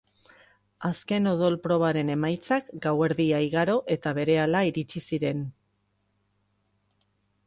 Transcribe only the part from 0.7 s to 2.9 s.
Azken odol-probaren emaitzak